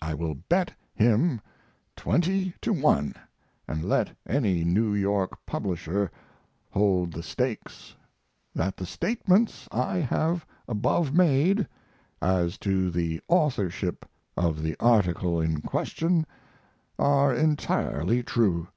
I 0.00 0.14
will 0.14 0.36
bet 0.36 0.72
him 0.94 1.42
twenty 1.96 2.54
to 2.62 2.72
one, 2.72 3.14
and 3.68 3.84
let 3.84 4.16
any 4.26 4.64
New 4.64 4.94
York 4.94 5.38
publisher 5.44 6.10
hold 6.70 7.12
the 7.12 7.22
stakes, 7.22 7.94
that 8.54 8.78
the 8.78 8.86
statements 8.86 9.68
I 9.70 9.96
have 9.98 10.46
above 10.66 11.12
made 11.12 11.68
as 12.22 12.56
to 12.60 12.90
the 12.90 13.20
authorship 13.28 14.06
of 14.34 14.62
the 14.62 14.76
article 14.80 15.42
in 15.42 15.60
question 15.60 16.24
are 16.98 17.34
entirely 17.34 18.22
true. 18.22 18.68